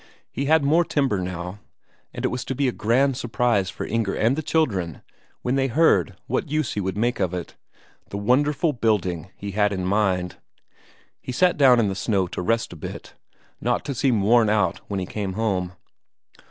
He 0.31 0.45
had 0.45 0.63
more 0.63 0.83
timber 0.83 1.19
now, 1.19 1.59
and 2.11 2.25
it 2.25 2.29
was 2.29 2.43
to 2.45 2.55
be 2.55 2.67
a 2.67 2.71
grand 2.71 3.17
surprise 3.17 3.69
for 3.69 3.85
Inger 3.85 4.15
and 4.15 4.35
the 4.35 4.41
children 4.41 5.03
when 5.43 5.53
they 5.53 5.67
heard 5.67 6.15
what 6.25 6.49
use 6.49 6.73
he 6.73 6.79
would 6.81 6.97
make 6.97 7.19
of 7.19 7.35
it 7.35 7.55
the 8.09 8.17
wonderful 8.17 8.73
building 8.73 9.29
he 9.37 9.51
had 9.51 9.71
in 9.71 9.85
mind. 9.85 10.37
He 11.21 11.31
sat 11.31 11.55
down 11.55 11.79
in 11.79 11.87
the 11.87 11.93
snow 11.93 12.25
to 12.29 12.41
rest 12.41 12.73
a 12.73 12.75
bit, 12.75 13.13
not 13.61 13.85
to 13.85 13.93
seem 13.93 14.23
worn 14.23 14.49
out 14.49 14.79
when 14.87 14.99
he 14.99 15.05
came 15.05 15.33
home. 15.33 15.73